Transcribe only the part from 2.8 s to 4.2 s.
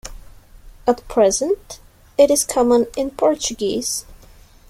in Portuguese.